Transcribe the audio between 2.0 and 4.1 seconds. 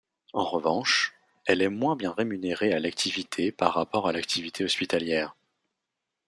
rémunérée à l’activité par rapport